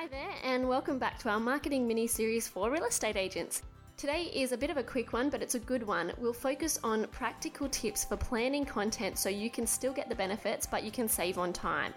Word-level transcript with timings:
Hi 0.00 0.06
there, 0.06 0.32
and 0.44 0.66
welcome 0.66 0.98
back 0.98 1.18
to 1.18 1.28
our 1.28 1.38
marketing 1.38 1.86
mini 1.86 2.06
series 2.06 2.48
for 2.48 2.70
real 2.70 2.86
estate 2.86 3.16
agents. 3.16 3.64
Today 3.98 4.30
is 4.32 4.52
a 4.52 4.56
bit 4.56 4.70
of 4.70 4.78
a 4.78 4.82
quick 4.82 5.12
one, 5.12 5.28
but 5.28 5.42
it's 5.42 5.56
a 5.56 5.60
good 5.60 5.86
one. 5.86 6.10
We'll 6.16 6.32
focus 6.32 6.80
on 6.82 7.06
practical 7.08 7.68
tips 7.68 8.02
for 8.02 8.16
planning 8.16 8.64
content 8.64 9.18
so 9.18 9.28
you 9.28 9.50
can 9.50 9.66
still 9.66 9.92
get 9.92 10.08
the 10.08 10.14
benefits, 10.14 10.66
but 10.66 10.84
you 10.84 10.90
can 10.90 11.06
save 11.06 11.36
on 11.36 11.52
time. 11.52 11.92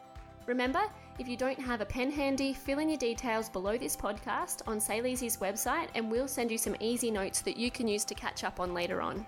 Remember, 0.47 0.81
if 1.17 1.29
you 1.29 1.37
don't 1.37 1.57
have 1.57 1.79
a 1.79 1.85
pen 1.85 2.11
handy, 2.11 2.51
fill 2.51 2.79
in 2.79 2.89
your 2.89 2.97
details 2.97 3.47
below 3.47 3.77
this 3.77 3.95
podcast 3.95 4.67
on 4.67 4.79
SailEasy's 4.79 5.37
website, 5.37 5.87
and 5.95 6.11
we'll 6.11 6.27
send 6.27 6.51
you 6.51 6.57
some 6.57 6.75
easy 6.81 7.09
notes 7.09 7.39
that 7.39 7.55
you 7.55 7.71
can 7.71 7.87
use 7.87 8.03
to 8.03 8.15
catch 8.15 8.43
up 8.43 8.59
on 8.59 8.73
later 8.73 9.01
on. 9.01 9.25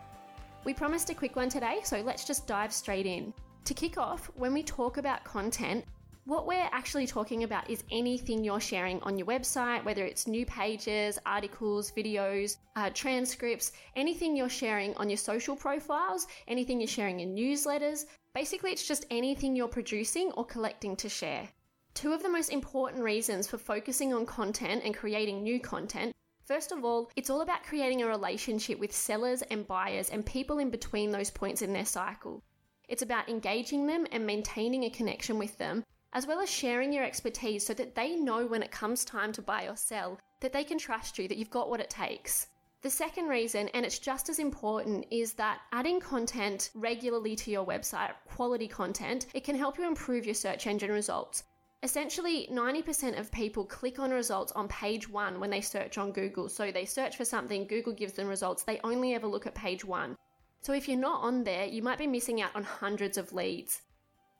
We 0.65 0.73
promised 0.73 1.09
a 1.09 1.15
quick 1.15 1.37
one 1.37 1.47
today, 1.47 1.79
so 1.85 2.01
let's 2.01 2.25
just 2.25 2.45
dive 2.45 2.73
straight 2.73 3.05
in. 3.05 3.33
To 3.63 3.73
kick 3.73 3.97
off, 3.97 4.29
when 4.35 4.53
we 4.53 4.63
talk 4.63 4.97
about 4.97 5.23
content, 5.23 5.85
what 6.25 6.47
we're 6.47 6.69
actually 6.71 7.05
talking 7.05 7.43
about 7.43 7.69
is 7.69 7.83
anything 7.91 8.43
you're 8.43 8.59
sharing 8.59 8.99
on 9.03 9.15
your 9.15 9.27
website, 9.27 9.83
whether 9.85 10.03
it's 10.03 10.25
new 10.25 10.43
pages, 10.43 11.19
articles, 11.23 11.91
videos, 11.91 12.57
uh, 12.75 12.89
transcripts, 12.95 13.71
anything 13.95 14.35
you're 14.35 14.49
sharing 14.49 14.95
on 14.95 15.07
your 15.07 15.17
social 15.17 15.55
profiles, 15.55 16.25
anything 16.47 16.79
you're 16.79 16.87
sharing 16.87 17.19
in 17.19 17.35
newsletters. 17.35 18.05
Basically, 18.33 18.71
it's 18.71 18.87
just 18.87 19.05
anything 19.11 19.55
you're 19.55 19.67
producing 19.67 20.31
or 20.31 20.43
collecting 20.43 20.95
to 20.95 21.07
share. 21.07 21.47
Two 21.93 22.11
of 22.11 22.23
the 22.23 22.29
most 22.29 22.49
important 22.49 23.03
reasons 23.03 23.47
for 23.47 23.59
focusing 23.59 24.11
on 24.11 24.25
content 24.25 24.81
and 24.83 24.95
creating 24.95 25.43
new 25.43 25.59
content 25.59 26.11
First 26.45 26.71
of 26.71 26.85
all, 26.85 27.09
it's 27.15 27.31
all 27.31 27.41
about 27.41 27.63
creating 27.63 28.03
a 28.03 28.07
relationship 28.07 28.77
with 28.77 28.93
sellers 28.93 29.41
and 29.49 29.67
buyers 29.67 30.11
and 30.11 30.23
people 30.23 30.59
in 30.59 30.69
between 30.69 31.11
those 31.11 31.31
points 31.31 31.63
in 31.63 31.73
their 31.73 31.85
cycle. 31.85 32.43
It's 32.87 33.01
about 33.01 33.29
engaging 33.29 33.87
them 33.87 34.05
and 34.11 34.27
maintaining 34.27 34.83
a 34.83 34.91
connection 34.91 35.39
with 35.39 35.57
them 35.57 35.83
as 36.15 36.25
well 36.25 36.39
as 36.39 36.49
sharing 36.49 36.93
your 36.93 37.03
expertise 37.03 37.65
so 37.65 37.73
that 37.73 37.93
they 37.93 38.15
know 38.15 38.47
when 38.47 38.63
it 38.63 38.71
comes 38.71 39.03
time 39.03 39.33
to 39.33 39.41
buy 39.41 39.67
or 39.67 39.75
sell 39.75 40.17
that 40.39 40.53
they 40.53 40.63
can 40.63 40.77
trust 40.77 41.19
you, 41.19 41.27
that 41.27 41.37
you've 41.37 41.49
got 41.49 41.69
what 41.69 41.81
it 41.81 41.89
takes. 41.89 42.47
The 42.83 42.89
second 42.89 43.27
reason, 43.27 43.67
and 43.69 43.85
it's 43.85 43.99
just 43.99 44.29
as 44.29 44.39
important, 44.39 45.05
is 45.11 45.33
that 45.33 45.59
adding 45.73 45.99
content 45.99 46.69
regularly 46.73 47.35
to 47.35 47.51
your 47.51 47.65
website, 47.65 48.13
quality 48.33 48.67
content, 48.67 49.25
it 49.33 49.43
can 49.43 49.57
help 49.57 49.77
you 49.77 49.85
improve 49.85 50.25
your 50.25 50.35
search 50.35 50.67
engine 50.67 50.91
results. 50.91 51.43
Essentially, 51.83 52.47
90% 52.49 53.19
of 53.19 53.29
people 53.31 53.65
click 53.65 53.99
on 53.99 54.11
results 54.11 54.53
on 54.53 54.69
page 54.69 55.09
one 55.09 55.41
when 55.41 55.49
they 55.49 55.61
search 55.61 55.97
on 55.97 56.13
Google. 56.13 56.47
So 56.47 56.71
they 56.71 56.85
search 56.85 57.17
for 57.17 57.25
something, 57.25 57.67
Google 57.67 57.93
gives 57.93 58.13
them 58.13 58.27
results, 58.27 58.63
they 58.63 58.79
only 58.85 59.15
ever 59.15 59.27
look 59.27 59.47
at 59.47 59.55
page 59.55 59.83
one. 59.83 60.15
So 60.61 60.71
if 60.71 60.87
you're 60.87 60.97
not 60.97 61.23
on 61.23 61.43
there, 61.43 61.65
you 61.65 61.81
might 61.81 61.97
be 61.97 62.07
missing 62.07 62.41
out 62.41 62.55
on 62.55 62.63
hundreds 62.63 63.17
of 63.17 63.33
leads. 63.33 63.81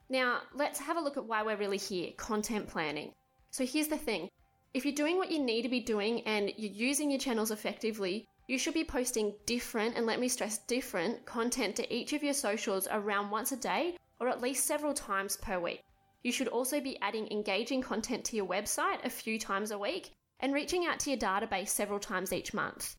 Now, 0.08 0.40
let's 0.54 0.78
have 0.78 0.96
a 0.96 1.00
look 1.00 1.16
at 1.16 1.24
why 1.24 1.42
we're 1.42 1.56
really 1.56 1.78
here 1.78 2.12
content 2.16 2.68
planning. 2.68 3.12
So, 3.50 3.66
here's 3.66 3.88
the 3.88 3.96
thing 3.96 4.28
if 4.74 4.84
you're 4.84 4.94
doing 4.94 5.16
what 5.16 5.30
you 5.32 5.42
need 5.42 5.62
to 5.62 5.68
be 5.68 5.80
doing 5.80 6.20
and 6.22 6.52
you're 6.56 6.72
using 6.72 7.10
your 7.10 7.18
channels 7.18 7.50
effectively, 7.50 8.26
you 8.46 8.58
should 8.58 8.74
be 8.74 8.84
posting 8.84 9.34
different, 9.46 9.96
and 9.96 10.06
let 10.06 10.20
me 10.20 10.28
stress 10.28 10.58
different, 10.58 11.26
content 11.26 11.74
to 11.76 11.94
each 11.94 12.12
of 12.12 12.22
your 12.22 12.34
socials 12.34 12.86
around 12.90 13.30
once 13.30 13.50
a 13.50 13.56
day 13.56 13.96
or 14.20 14.28
at 14.28 14.40
least 14.40 14.66
several 14.66 14.94
times 14.94 15.36
per 15.36 15.58
week. 15.58 15.82
You 16.22 16.32
should 16.32 16.48
also 16.48 16.80
be 16.80 17.00
adding 17.00 17.30
engaging 17.30 17.82
content 17.82 18.24
to 18.26 18.36
your 18.36 18.46
website 18.46 19.04
a 19.04 19.10
few 19.10 19.38
times 19.38 19.70
a 19.70 19.78
week 19.78 20.12
and 20.40 20.54
reaching 20.54 20.86
out 20.86 21.00
to 21.00 21.10
your 21.10 21.18
database 21.18 21.68
several 21.68 21.98
times 21.98 22.32
each 22.32 22.54
month. 22.54 22.96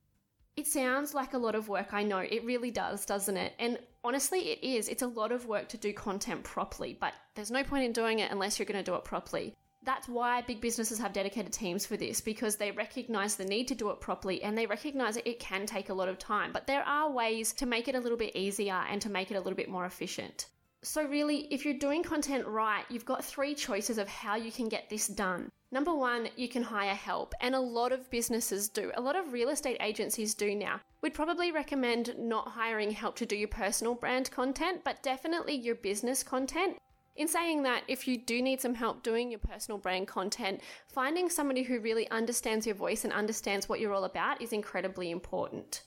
It 0.58 0.66
sounds 0.66 1.14
like 1.14 1.36
a 1.36 1.38
lot 1.38 1.54
of 1.54 1.70
work, 1.70 1.94
I 1.94 2.02
know. 2.02 2.18
It 2.18 2.44
really 2.44 2.72
does, 2.72 3.06
doesn't 3.06 3.38
it? 3.38 3.54
And 3.60 3.78
honestly, 4.04 4.40
it 4.50 4.64
is. 4.64 4.90
It's 4.90 5.04
a 5.04 5.08
lot 5.08 5.32
of 5.32 5.46
work 5.46 5.70
to 5.70 5.78
do 5.78 5.94
content 5.94 6.44
properly, 6.44 6.98
but 7.00 7.14
there's 7.36 7.52
no 7.52 7.64
point 7.64 7.86
in 7.86 7.92
doing 7.92 8.20
it 8.20 8.32
unless 8.32 8.58
you're 8.58 8.66
going 8.66 8.84
to 8.84 8.92
do 8.92 8.96
it 8.96 9.04
properly. 9.04 9.54
That's 9.84 10.10
why 10.10 10.42
big 10.42 10.60
businesses 10.60 10.98
have 10.98 11.14
dedicated 11.14 11.54
teams 11.54 11.86
for 11.86 11.96
this 11.96 12.22
because 12.22 12.56
they 12.56 12.72
recognize 12.72 13.36
the 13.36 13.46
need 13.46 13.68
to 13.68 13.76
do 13.76 13.92
it 13.92 14.02
properly 14.02 14.42
and 14.42 14.58
they 14.58 14.66
recognize 14.66 15.14
that 15.14 15.30
it 15.30 15.40
can 15.40 15.68
take 15.68 15.90
a 15.90 15.94
lot 15.94 16.10
of 16.10 16.18
time. 16.18 16.52
But 16.52 16.66
there 16.66 16.84
are 16.84 17.12
ways 17.12 17.54
to 17.54 17.68
make 17.68 17.88
it 17.88 17.94
a 17.94 18.00
little 18.00 18.18
bit 18.18 18.36
easier 18.36 18.84
and 18.90 19.00
to 19.04 19.12
make 19.12 19.30
it 19.30 19.36
a 19.36 19.40
little 19.40 19.56
bit 19.56 19.70
more 19.70 19.86
efficient. 19.86 20.48
So, 20.82 21.04
really, 21.04 21.48
if 21.52 21.66
you're 21.66 21.76
doing 21.76 22.02
content 22.02 22.48
right, 22.48 22.84
you've 22.90 23.06
got 23.06 23.24
three 23.24 23.54
choices 23.54 23.98
of 24.00 24.08
how 24.08 24.36
you 24.36 24.52
can 24.52 24.70
get 24.70 24.90
this 24.90 25.08
done. 25.08 25.52
Number 25.70 25.94
one, 25.94 26.30
you 26.38 26.48
can 26.48 26.64
hire 26.64 26.96
help, 26.96 27.34
and 27.42 27.54
a 27.54 27.60
lot 27.60 27.92
of 27.92 28.10
businesses 28.10 28.70
do. 28.70 28.92
A 28.96 29.02
lot 29.02 29.18
of 29.18 29.34
real 29.34 29.50
estate 29.50 29.78
agencies 29.82 30.34
do 30.34 30.56
now. 30.56 30.80
We'd 31.02 31.14
probably 31.14 31.52
recommend 31.52 32.16
not 32.18 32.48
hiring 32.48 32.92
help 32.92 33.18
to 33.18 33.26
do 33.26 33.36
your 33.36 33.50
personal 33.50 33.94
brand 33.94 34.32
content, 34.32 34.82
but 34.86 35.04
definitely 35.04 35.56
your 35.56 35.76
business 35.76 36.24
content. 36.24 36.78
In 37.18 37.28
saying 37.28 37.64
that, 37.64 37.84
if 37.88 38.08
you 38.08 38.18
do 38.18 38.42
need 38.42 38.62
some 38.62 38.76
help 38.76 39.04
doing 39.04 39.30
your 39.30 39.40
personal 39.40 39.78
brand 39.78 40.08
content, 40.08 40.62
finding 40.88 41.30
somebody 41.30 41.64
who 41.64 41.82
really 41.82 42.10
understands 42.12 42.66
your 42.66 42.76
voice 42.76 43.04
and 43.04 43.12
understands 43.12 43.68
what 43.68 43.82
you're 43.82 43.94
all 43.94 44.06
about 44.06 44.42
is 44.42 44.54
incredibly 44.54 45.12
important. 45.12 45.82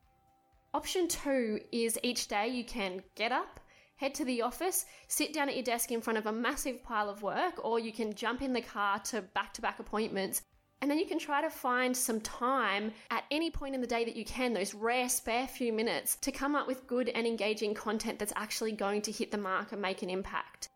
Option 0.74 1.08
two 1.08 1.60
is 1.72 1.98
each 2.02 2.28
day 2.28 2.48
you 2.48 2.64
can 2.64 3.00
get 3.14 3.32
up, 3.32 3.60
head 4.00 4.14
to 4.14 4.24
the 4.24 4.40
office, 4.40 4.86
sit 5.08 5.34
down 5.34 5.50
at 5.50 5.54
your 5.54 5.62
desk 5.62 5.92
in 5.92 6.00
front 6.00 6.18
of 6.18 6.24
a 6.24 6.32
massive 6.32 6.82
pile 6.82 7.10
of 7.10 7.22
work, 7.22 7.62
or 7.62 7.78
you 7.78 7.92
can 7.92 8.14
jump 8.14 8.40
in 8.40 8.54
the 8.54 8.62
car 8.62 8.98
to 8.98 9.20
back 9.20 9.52
to 9.52 9.60
back 9.60 9.78
appointments. 9.78 10.40
And 10.80 10.90
then 10.90 10.98
you 10.98 11.04
can 11.04 11.18
try 11.18 11.42
to 11.42 11.50
find 11.50 11.94
some 11.94 12.22
time 12.22 12.92
at 13.10 13.24
any 13.30 13.50
point 13.50 13.74
in 13.74 13.82
the 13.82 13.86
day 13.86 14.06
that 14.06 14.16
you 14.16 14.24
can, 14.24 14.54
those 14.54 14.72
rare 14.72 15.10
spare 15.10 15.46
few 15.46 15.70
minutes, 15.70 16.16
to 16.22 16.32
come 16.32 16.56
up 16.56 16.66
with 16.66 16.86
good 16.86 17.10
and 17.10 17.26
engaging 17.26 17.74
content 17.74 18.18
that's 18.18 18.32
actually 18.36 18.72
going 18.72 19.02
to 19.02 19.12
hit 19.12 19.30
the 19.30 19.36
mark 19.36 19.72
and 19.72 19.82
make 19.82 20.02
an 20.02 20.08
impact. 20.08 20.70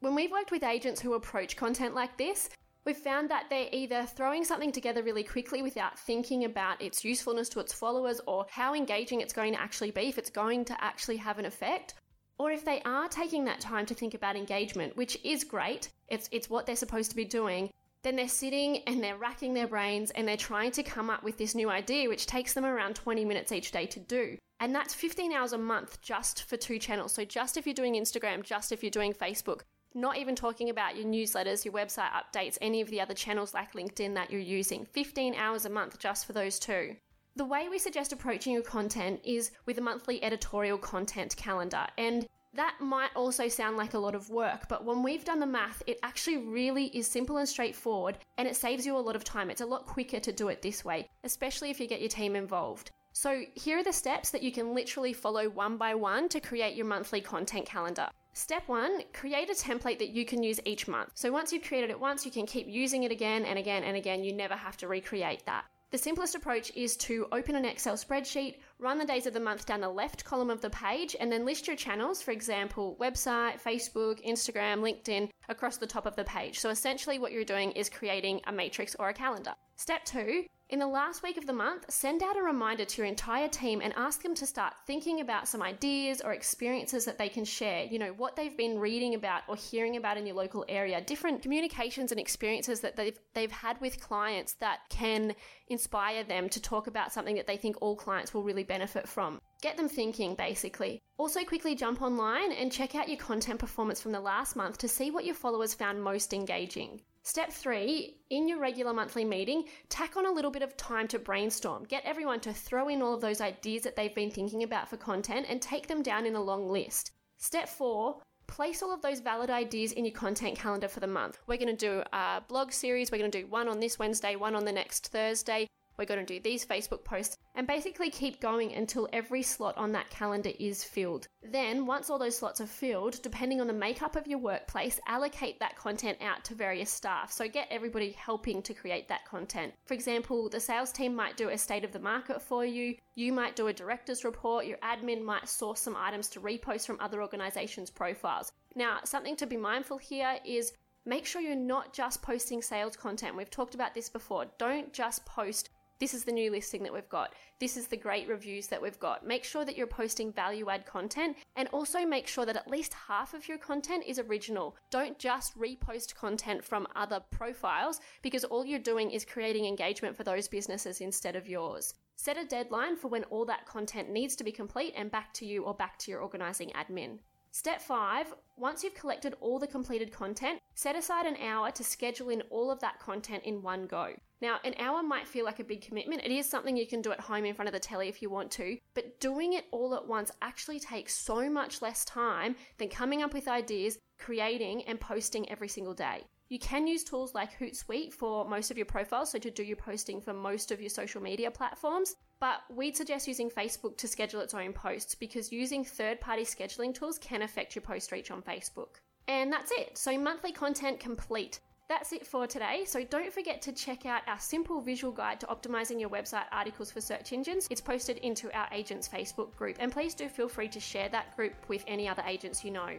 When 0.00 0.14
we've 0.14 0.30
worked 0.30 0.50
with 0.50 0.62
agents 0.62 1.00
who 1.00 1.14
approach 1.14 1.56
content 1.56 1.94
like 1.94 2.18
this, 2.18 2.50
we've 2.84 2.94
found 2.94 3.30
that 3.30 3.46
they're 3.48 3.70
either 3.72 4.04
throwing 4.04 4.44
something 4.44 4.70
together 4.70 5.02
really 5.02 5.24
quickly 5.24 5.62
without 5.62 5.98
thinking 5.98 6.44
about 6.44 6.82
its 6.82 7.06
usefulness 7.06 7.48
to 7.48 7.60
its 7.60 7.72
followers 7.72 8.20
or 8.26 8.44
how 8.50 8.74
engaging 8.74 9.22
it's 9.22 9.32
going 9.32 9.54
to 9.54 9.60
actually 9.60 9.92
be, 9.92 10.08
if 10.08 10.18
it's 10.18 10.28
going 10.28 10.66
to 10.66 10.84
actually 10.84 11.16
have 11.16 11.38
an 11.38 11.46
effect, 11.46 11.94
or 12.38 12.50
if 12.50 12.64
they 12.64 12.80
are 12.82 13.08
taking 13.08 13.44
that 13.44 13.60
time 13.60 13.84
to 13.86 13.94
think 13.94 14.14
about 14.14 14.36
engagement, 14.36 14.96
which 14.96 15.18
is 15.24 15.44
great, 15.44 15.90
it's, 16.08 16.28
it's 16.32 16.48
what 16.48 16.66
they're 16.66 16.76
supposed 16.76 17.10
to 17.10 17.16
be 17.16 17.24
doing, 17.24 17.70
then 18.02 18.16
they're 18.16 18.28
sitting 18.28 18.78
and 18.86 19.02
they're 19.02 19.16
racking 19.16 19.54
their 19.54 19.66
brains 19.66 20.10
and 20.12 20.26
they're 20.26 20.36
trying 20.36 20.70
to 20.70 20.82
come 20.82 21.10
up 21.10 21.24
with 21.24 21.36
this 21.36 21.54
new 21.54 21.68
idea, 21.68 22.08
which 22.08 22.26
takes 22.26 22.54
them 22.54 22.64
around 22.64 22.94
20 22.94 23.24
minutes 23.24 23.50
each 23.50 23.72
day 23.72 23.86
to 23.86 24.00
do. 24.00 24.38
And 24.60 24.74
that's 24.74 24.94
15 24.94 25.32
hours 25.32 25.52
a 25.52 25.58
month 25.58 26.00
just 26.00 26.44
for 26.44 26.56
two 26.56 26.78
channels. 26.78 27.12
So, 27.12 27.24
just 27.24 27.56
if 27.56 27.66
you're 27.66 27.74
doing 27.74 27.94
Instagram, 27.94 28.42
just 28.42 28.72
if 28.72 28.82
you're 28.82 28.90
doing 28.90 29.12
Facebook, 29.12 29.60
not 29.94 30.16
even 30.18 30.34
talking 30.34 30.68
about 30.68 30.96
your 30.96 31.06
newsletters, 31.06 31.64
your 31.64 31.74
website 31.74 32.10
updates, 32.10 32.58
any 32.60 32.80
of 32.80 32.90
the 32.90 33.00
other 33.00 33.14
channels 33.14 33.54
like 33.54 33.72
LinkedIn 33.72 34.14
that 34.14 34.30
you're 34.30 34.40
using. 34.40 34.84
15 34.84 35.34
hours 35.34 35.64
a 35.64 35.70
month 35.70 35.98
just 35.98 36.26
for 36.26 36.32
those 36.32 36.58
two. 36.58 36.96
The 37.36 37.44
way 37.44 37.68
we 37.68 37.78
suggest 37.78 38.12
approaching 38.12 38.52
your 38.52 38.62
content 38.62 39.20
is 39.24 39.52
with 39.66 39.78
a 39.78 39.82
monthly 39.82 40.22
editorial 40.24 40.78
content 40.78 41.36
calendar. 41.36 41.86
And 41.96 42.26
that 42.54 42.76
might 42.80 43.14
also 43.14 43.48
sound 43.48 43.76
like 43.76 43.94
a 43.94 43.98
lot 43.98 44.14
of 44.14 44.30
work, 44.30 44.68
but 44.68 44.84
when 44.84 45.02
we've 45.02 45.24
done 45.24 45.38
the 45.38 45.46
math, 45.46 45.82
it 45.86 46.00
actually 46.02 46.38
really 46.38 46.86
is 46.86 47.06
simple 47.06 47.36
and 47.36 47.48
straightforward 47.48 48.18
and 48.36 48.48
it 48.48 48.56
saves 48.56 48.84
you 48.84 48.96
a 48.96 48.98
lot 48.98 49.14
of 49.14 49.22
time. 49.22 49.50
It's 49.50 49.60
a 49.60 49.66
lot 49.66 49.86
quicker 49.86 50.18
to 50.18 50.32
do 50.32 50.48
it 50.48 50.62
this 50.62 50.84
way, 50.84 51.08
especially 51.22 51.70
if 51.70 51.78
you 51.78 51.86
get 51.86 52.00
your 52.00 52.08
team 52.08 52.34
involved. 52.34 52.90
So, 53.12 53.42
here 53.54 53.78
are 53.78 53.84
the 53.84 53.92
steps 53.92 54.30
that 54.30 54.42
you 54.42 54.52
can 54.52 54.74
literally 54.74 55.12
follow 55.12 55.48
one 55.48 55.76
by 55.76 55.94
one 55.94 56.28
to 56.30 56.40
create 56.40 56.76
your 56.76 56.86
monthly 56.86 57.20
content 57.20 57.66
calendar. 57.66 58.08
Step 58.32 58.68
one, 58.68 59.02
create 59.12 59.50
a 59.50 59.54
template 59.54 59.98
that 59.98 60.10
you 60.10 60.24
can 60.24 60.42
use 60.42 60.60
each 60.64 60.86
month. 60.86 61.10
So, 61.14 61.32
once 61.32 61.52
you've 61.52 61.64
created 61.64 61.90
it 61.90 61.98
once, 61.98 62.24
you 62.24 62.30
can 62.30 62.46
keep 62.46 62.68
using 62.68 63.02
it 63.02 63.10
again 63.10 63.44
and 63.44 63.58
again 63.58 63.82
and 63.82 63.96
again. 63.96 64.22
You 64.22 64.32
never 64.32 64.54
have 64.54 64.76
to 64.78 64.88
recreate 64.88 65.44
that. 65.46 65.64
The 65.90 65.96
simplest 65.96 66.34
approach 66.34 66.70
is 66.76 66.98
to 66.98 67.26
open 67.32 67.56
an 67.56 67.64
Excel 67.64 67.94
spreadsheet, 67.94 68.56
run 68.78 68.98
the 68.98 69.06
days 69.06 69.24
of 69.24 69.32
the 69.32 69.40
month 69.40 69.64
down 69.64 69.80
the 69.80 69.88
left 69.88 70.22
column 70.22 70.50
of 70.50 70.60
the 70.60 70.68
page, 70.68 71.16
and 71.18 71.32
then 71.32 71.46
list 71.46 71.66
your 71.66 71.76
channels, 71.76 72.20
for 72.20 72.30
example, 72.30 72.94
website, 73.00 73.58
Facebook, 73.62 74.22
Instagram, 74.22 74.80
LinkedIn, 74.80 75.30
across 75.48 75.78
the 75.78 75.86
top 75.86 76.04
of 76.04 76.14
the 76.14 76.24
page. 76.24 76.60
So 76.60 76.68
essentially, 76.68 77.18
what 77.18 77.32
you're 77.32 77.42
doing 77.42 77.70
is 77.70 77.88
creating 77.88 78.42
a 78.46 78.52
matrix 78.52 78.96
or 78.98 79.08
a 79.08 79.14
calendar. 79.14 79.54
Step 79.76 80.04
two, 80.04 80.44
in 80.70 80.78
the 80.78 80.86
last 80.86 81.22
week 81.22 81.38
of 81.38 81.46
the 81.46 81.52
month, 81.54 81.86
send 81.88 82.22
out 82.22 82.36
a 82.36 82.42
reminder 82.42 82.84
to 82.84 82.96
your 82.98 83.06
entire 83.06 83.48
team 83.48 83.80
and 83.82 83.94
ask 83.96 84.22
them 84.22 84.34
to 84.34 84.46
start 84.46 84.74
thinking 84.86 85.20
about 85.20 85.48
some 85.48 85.62
ideas 85.62 86.20
or 86.20 86.32
experiences 86.32 87.06
that 87.06 87.16
they 87.16 87.30
can 87.30 87.46
share. 87.46 87.84
You 87.84 87.98
know, 87.98 88.12
what 88.12 88.36
they've 88.36 88.56
been 88.56 88.78
reading 88.78 89.14
about 89.14 89.44
or 89.48 89.56
hearing 89.56 89.96
about 89.96 90.18
in 90.18 90.26
your 90.26 90.36
local 90.36 90.66
area, 90.68 91.00
different 91.00 91.40
communications 91.40 92.12
and 92.12 92.20
experiences 92.20 92.80
that 92.80 92.96
they've, 92.96 93.18
they've 93.32 93.50
had 93.50 93.80
with 93.80 93.98
clients 93.98 94.54
that 94.54 94.80
can 94.90 95.34
inspire 95.68 96.22
them 96.22 96.50
to 96.50 96.60
talk 96.60 96.86
about 96.86 97.14
something 97.14 97.36
that 97.36 97.46
they 97.46 97.56
think 97.56 97.76
all 97.80 97.96
clients 97.96 98.34
will 98.34 98.42
really 98.42 98.64
benefit 98.64 99.08
from. 99.08 99.40
Get 99.62 99.78
them 99.78 99.88
thinking, 99.88 100.34
basically. 100.34 101.00
Also, 101.16 101.44
quickly 101.44 101.76
jump 101.76 102.02
online 102.02 102.52
and 102.52 102.70
check 102.70 102.94
out 102.94 103.08
your 103.08 103.18
content 103.18 103.58
performance 103.58 104.02
from 104.02 104.12
the 104.12 104.20
last 104.20 104.54
month 104.54 104.76
to 104.78 104.88
see 104.88 105.10
what 105.10 105.24
your 105.24 105.34
followers 105.34 105.72
found 105.72 106.02
most 106.02 106.34
engaging. 106.34 107.00
Step 107.28 107.52
three, 107.52 108.16
in 108.30 108.48
your 108.48 108.58
regular 108.58 108.94
monthly 108.94 109.22
meeting, 109.22 109.64
tack 109.90 110.16
on 110.16 110.24
a 110.24 110.32
little 110.32 110.50
bit 110.50 110.62
of 110.62 110.74
time 110.78 111.06
to 111.06 111.18
brainstorm. 111.18 111.84
Get 111.84 112.02
everyone 112.06 112.40
to 112.40 112.54
throw 112.54 112.88
in 112.88 113.02
all 113.02 113.12
of 113.12 113.20
those 113.20 113.42
ideas 113.42 113.82
that 113.82 113.96
they've 113.96 114.14
been 114.14 114.30
thinking 114.30 114.62
about 114.62 114.88
for 114.88 114.96
content 114.96 115.44
and 115.46 115.60
take 115.60 115.88
them 115.88 116.02
down 116.02 116.24
in 116.24 116.36
a 116.36 116.42
long 116.42 116.70
list. 116.70 117.10
Step 117.36 117.68
four, 117.68 118.22
place 118.46 118.82
all 118.82 118.94
of 118.94 119.02
those 119.02 119.20
valid 119.20 119.50
ideas 119.50 119.92
in 119.92 120.06
your 120.06 120.14
content 120.14 120.58
calendar 120.58 120.88
for 120.88 121.00
the 121.00 121.06
month. 121.06 121.38
We're 121.46 121.58
going 121.58 121.76
to 121.76 121.86
do 121.86 122.02
a 122.14 122.40
blog 122.48 122.72
series, 122.72 123.12
we're 123.12 123.18
going 123.18 123.30
to 123.30 123.42
do 123.42 123.46
one 123.46 123.68
on 123.68 123.78
this 123.78 123.98
Wednesday, 123.98 124.34
one 124.34 124.54
on 124.54 124.64
the 124.64 124.72
next 124.72 125.08
Thursday. 125.08 125.66
We're 125.98 126.04
going 126.04 126.24
to 126.24 126.34
do 126.34 126.40
these 126.40 126.64
Facebook 126.64 127.04
posts 127.04 127.38
and 127.56 127.66
basically 127.66 128.08
keep 128.08 128.40
going 128.40 128.72
until 128.72 129.08
every 129.12 129.42
slot 129.42 129.76
on 129.76 129.90
that 129.92 130.10
calendar 130.10 130.52
is 130.60 130.84
filled. 130.84 131.26
Then, 131.42 131.86
once 131.86 132.08
all 132.08 132.18
those 132.18 132.36
slots 132.36 132.60
are 132.60 132.66
filled, 132.66 133.20
depending 133.20 133.60
on 133.60 133.66
the 133.66 133.72
makeup 133.72 134.14
of 134.14 134.28
your 134.28 134.38
workplace, 134.38 135.00
allocate 135.08 135.58
that 135.58 135.76
content 135.76 136.18
out 136.20 136.44
to 136.44 136.54
various 136.54 136.90
staff. 136.90 137.32
So, 137.32 137.48
get 137.48 137.66
everybody 137.70 138.12
helping 138.12 138.62
to 138.62 138.74
create 138.74 139.08
that 139.08 139.24
content. 139.24 139.74
For 139.86 139.94
example, 139.94 140.48
the 140.48 140.60
sales 140.60 140.92
team 140.92 141.16
might 141.16 141.36
do 141.36 141.48
a 141.48 141.58
state 141.58 141.84
of 141.84 141.92
the 141.92 141.98
market 141.98 142.40
for 142.40 142.64
you, 142.64 142.94
you 143.16 143.32
might 143.32 143.56
do 143.56 143.66
a 143.66 143.72
director's 143.72 144.24
report, 144.24 144.66
your 144.66 144.78
admin 144.78 145.24
might 145.24 145.48
source 145.48 145.80
some 145.80 145.96
items 145.96 146.28
to 146.28 146.40
repost 146.40 146.86
from 146.86 147.00
other 147.00 147.20
organizations' 147.20 147.90
profiles. 147.90 148.52
Now, 148.76 148.98
something 149.02 149.34
to 149.34 149.46
be 149.46 149.56
mindful 149.56 149.98
here 149.98 150.38
is 150.44 150.72
make 151.04 151.26
sure 151.26 151.40
you're 151.40 151.56
not 151.56 151.92
just 151.92 152.22
posting 152.22 152.62
sales 152.62 152.96
content. 152.96 153.36
We've 153.36 153.50
talked 153.50 153.74
about 153.74 153.94
this 153.94 154.08
before. 154.08 154.46
Don't 154.58 154.92
just 154.92 155.26
post 155.26 155.70
this 155.98 156.14
is 156.14 156.24
the 156.24 156.32
new 156.32 156.50
listing 156.50 156.82
that 156.84 156.92
we've 156.92 157.08
got. 157.08 157.34
This 157.58 157.76
is 157.76 157.88
the 157.88 157.96
great 157.96 158.28
reviews 158.28 158.68
that 158.68 158.80
we've 158.80 159.00
got. 159.00 159.26
Make 159.26 159.44
sure 159.44 159.64
that 159.64 159.76
you're 159.76 159.86
posting 159.86 160.32
value 160.32 160.70
add 160.70 160.86
content 160.86 161.36
and 161.56 161.68
also 161.72 162.06
make 162.06 162.26
sure 162.26 162.46
that 162.46 162.56
at 162.56 162.70
least 162.70 162.94
half 162.94 163.34
of 163.34 163.48
your 163.48 163.58
content 163.58 164.04
is 164.06 164.18
original. 164.18 164.76
Don't 164.90 165.18
just 165.18 165.58
repost 165.58 166.14
content 166.14 166.64
from 166.64 166.86
other 166.94 167.20
profiles 167.30 168.00
because 168.22 168.44
all 168.44 168.64
you're 168.64 168.78
doing 168.78 169.10
is 169.10 169.24
creating 169.24 169.66
engagement 169.66 170.16
for 170.16 170.24
those 170.24 170.46
businesses 170.46 171.00
instead 171.00 171.34
of 171.34 171.48
yours. 171.48 171.94
Set 172.16 172.36
a 172.36 172.44
deadline 172.44 172.96
for 172.96 173.08
when 173.08 173.24
all 173.24 173.44
that 173.44 173.66
content 173.66 174.10
needs 174.10 174.36
to 174.36 174.44
be 174.44 174.52
complete 174.52 174.94
and 174.96 175.10
back 175.10 175.32
to 175.34 175.46
you 175.46 175.64
or 175.64 175.74
back 175.74 175.98
to 175.98 176.10
your 176.10 176.20
organizing 176.20 176.70
admin. 176.70 177.18
Step 177.50 177.80
five, 177.80 178.34
once 178.56 178.84
you've 178.84 178.94
collected 178.94 179.34
all 179.40 179.58
the 179.58 179.66
completed 179.66 180.12
content, 180.12 180.60
set 180.74 180.94
aside 180.94 181.26
an 181.26 181.36
hour 181.36 181.70
to 181.70 181.82
schedule 181.82 182.28
in 182.28 182.42
all 182.50 182.70
of 182.70 182.80
that 182.80 183.00
content 183.00 183.42
in 183.44 183.62
one 183.62 183.86
go. 183.86 184.14
Now, 184.40 184.58
an 184.64 184.74
hour 184.78 185.02
might 185.02 185.26
feel 185.26 185.44
like 185.44 185.58
a 185.58 185.64
big 185.64 185.82
commitment. 185.82 186.22
It 186.24 186.30
is 186.30 186.48
something 186.48 186.76
you 186.76 186.86
can 186.86 187.02
do 187.02 187.12
at 187.12 187.20
home 187.20 187.44
in 187.44 187.54
front 187.54 187.68
of 187.68 187.72
the 187.72 187.80
telly 187.80 188.08
if 188.08 188.22
you 188.22 188.30
want 188.30 188.50
to, 188.52 188.78
but 188.94 189.18
doing 189.20 189.54
it 189.54 189.64
all 189.72 189.94
at 189.94 190.06
once 190.06 190.30
actually 190.42 190.78
takes 190.78 191.16
so 191.16 191.50
much 191.50 191.82
less 191.82 192.04
time 192.04 192.54
than 192.78 192.88
coming 192.88 193.22
up 193.22 193.34
with 193.34 193.48
ideas, 193.48 193.98
creating, 194.18 194.84
and 194.84 195.00
posting 195.00 195.48
every 195.50 195.68
single 195.68 195.94
day. 195.94 196.24
You 196.50 196.58
can 196.58 196.86
use 196.86 197.04
tools 197.04 197.34
like 197.34 197.58
Hootsuite 197.58 198.12
for 198.12 198.48
most 198.48 198.70
of 198.70 198.78
your 198.78 198.86
profiles, 198.86 199.32
so 199.32 199.38
to 199.38 199.50
do 199.50 199.62
your 199.62 199.76
posting 199.76 200.20
for 200.20 200.32
most 200.32 200.70
of 200.70 200.80
your 200.80 200.88
social 200.88 201.20
media 201.20 201.50
platforms. 201.50 202.14
But 202.40 202.60
we'd 202.70 202.96
suggest 202.96 203.28
using 203.28 203.50
Facebook 203.50 203.98
to 203.98 204.08
schedule 204.08 204.40
its 204.40 204.54
own 204.54 204.72
posts 204.72 205.14
because 205.14 205.52
using 205.52 205.84
third 205.84 206.20
party 206.20 206.44
scheduling 206.44 206.94
tools 206.94 207.18
can 207.18 207.42
affect 207.42 207.74
your 207.74 207.82
post 207.82 208.12
reach 208.12 208.30
on 208.30 208.40
Facebook. 208.40 209.00
And 209.26 209.52
that's 209.52 209.70
it. 209.72 209.98
So, 209.98 210.16
monthly 210.16 210.52
content 210.52 211.00
complete. 211.00 211.60
That's 211.88 212.12
it 212.12 212.26
for 212.26 212.46
today. 212.46 212.84
So 212.84 213.02
don't 213.02 213.32
forget 213.32 213.62
to 213.62 213.72
check 213.72 214.04
out 214.04 214.20
our 214.26 214.38
simple 214.38 214.82
visual 214.82 215.10
guide 215.10 215.40
to 215.40 215.46
optimizing 215.46 215.98
your 215.98 216.10
website 216.10 216.44
articles 216.52 216.90
for 216.90 217.00
search 217.00 217.32
engines. 217.32 217.66
It's 217.70 217.80
posted 217.80 218.18
into 218.18 218.54
our 218.54 218.68
agents 218.72 219.08
Facebook 219.08 219.56
group. 219.56 219.76
And 219.80 219.90
please 219.90 220.14
do 220.14 220.28
feel 220.28 220.48
free 220.48 220.68
to 220.68 220.80
share 220.80 221.08
that 221.08 221.34
group 221.34 221.54
with 221.68 221.84
any 221.86 222.06
other 222.06 222.22
agents 222.26 222.62
you 222.62 222.72
know. 222.72 222.90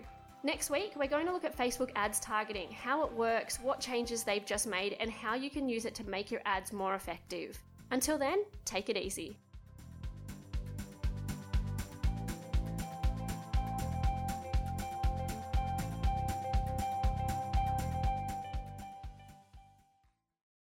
Next 0.42 0.72
week, 0.72 0.94
we're 0.96 1.08
going 1.08 1.28
to 1.28 1.34
look 1.34 1.44
at 1.44 1.56
Facebook 1.56 1.92
ads 1.96 2.20
targeting, 2.20 2.72
how 2.72 3.06
it 3.06 3.14
works, 3.14 3.60
what 3.60 3.80
changes 3.80 4.24
they've 4.24 4.46
just 4.46 4.66
made, 4.66 4.96
and 5.00 5.12
how 5.12 5.36
you 5.36 5.52
can 5.52 5.70
use 5.70 5.86
it 5.86 5.94
to 5.96 6.10
make 6.10 6.32
your 6.32 6.42
ads 6.46 6.74
more 6.74 6.96
effective. 6.96 7.60
Until 7.92 8.18
then, 8.18 8.44
take 8.66 8.90
it 8.90 8.98
easy. 8.98 9.38